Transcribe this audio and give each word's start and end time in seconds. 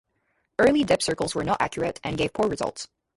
Early 0.57 0.83
dip 0.83 1.03
circles 1.03 1.35
were 1.35 1.43
not 1.43 1.61
accurate 1.61 1.99
and 2.03 2.17
gave 2.17 2.33
poor 2.33 2.49
results. 2.49 2.87